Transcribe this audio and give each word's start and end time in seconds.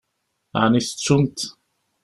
Ɛni 0.61 0.81
tettumt? 0.87 1.39